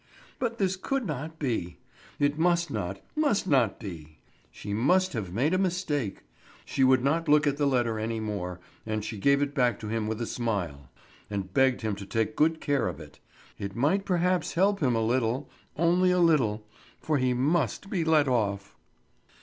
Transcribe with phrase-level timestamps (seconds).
[0.39, 1.77] But this could not be!
[2.17, 4.17] It must not, must not be!
[4.49, 6.23] She might have made a mistake.
[6.65, 9.89] She would not look at the letter any more, and she gave it back to
[9.89, 10.89] him with a smile,
[11.29, 13.19] and begged him to take good care of it.
[13.59, 16.65] It might perhaps help him a little, only a little;
[16.99, 18.75] for he must be let off.